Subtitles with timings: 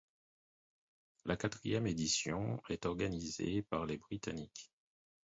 [1.25, 4.71] La quatrième édition est organisée par les britanniques.